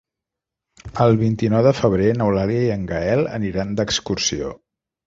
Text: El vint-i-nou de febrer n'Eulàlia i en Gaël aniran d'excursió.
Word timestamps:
El 1.05 1.19
vint-i-nou 1.19 1.63
de 1.69 1.75
febrer 1.81 2.09
n'Eulàlia 2.17 2.65
i 2.71 2.75
en 2.79 2.89
Gaël 2.95 3.25
aniran 3.39 3.79
d'excursió. 3.83 4.55